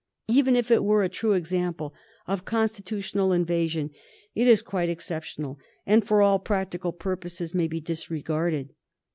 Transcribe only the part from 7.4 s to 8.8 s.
may be disregarded.